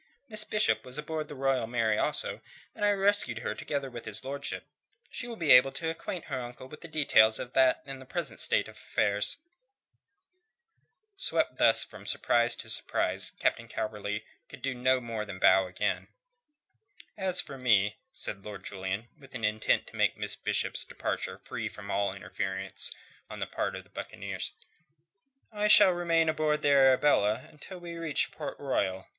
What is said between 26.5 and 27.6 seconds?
the Arabella